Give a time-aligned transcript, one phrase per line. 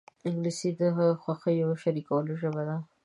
[0.27, 0.81] انګلیسي د
[1.21, 2.77] خوښیو شریکولو ژبه ده